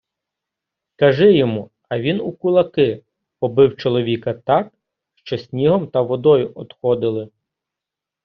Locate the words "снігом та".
5.37-6.01